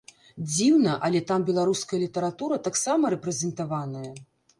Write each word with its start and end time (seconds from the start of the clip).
Дзіўна, 0.51 0.93
але 1.07 1.19
там 1.31 1.43
беларуская 1.49 1.99
літаратура 2.05 2.57
таксама 2.69 3.13
рэпрэзентаваная. 3.15 4.11